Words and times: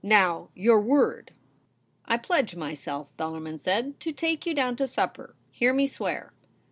Now, 0.03 0.49
your 0.55 0.81
word 0.81 1.31
!'* 1.83 1.85
I 2.05 2.17
pledge 2.17 2.55
myself,' 2.55 3.15
Bellarmin 3.17 3.59
said, 3.59 3.99
* 3.99 3.99
to 3.99 4.11
take 4.11 4.47
you 4.47 4.55
down 4.55 4.75
to 4.77 4.87
supper. 4.87 5.35
Hear 5.51 5.75
me 5.75 5.85
swear.' 5.85 6.33